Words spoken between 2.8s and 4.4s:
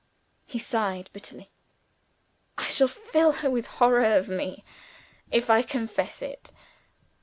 fill her with horror of